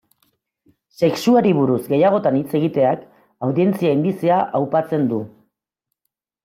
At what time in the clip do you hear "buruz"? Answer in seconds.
1.57-1.77